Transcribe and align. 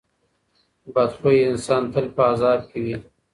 بد 0.93 1.11
خویه 1.19 1.43
انسان 1.49 1.83
تل 1.93 2.05
په 2.15 2.21
عذاب 2.31 2.59
کې 2.69 2.79
وي. 2.83 2.95